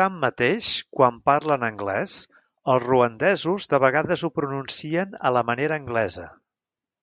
Tanmateix, 0.00 0.68
quan 0.98 1.16
parlen 1.30 1.64
anglès, 1.68 2.14
els 2.76 2.86
ruandesos 2.86 3.68
de 3.74 3.82
vegades 3.86 4.24
ho 4.26 4.32
pronuncien 4.38 5.20
a 5.32 5.38
la 5.40 5.44
manera 5.54 5.82
anglesa. 5.84 6.30